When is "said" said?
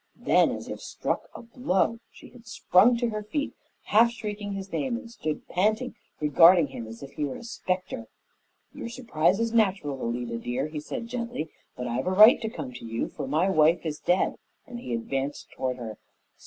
10.79-11.05